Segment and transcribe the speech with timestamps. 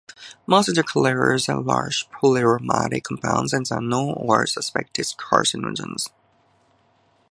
[0.47, 6.07] Most intercalators are large polyaromatic compounds and are known or suspected carcinogens.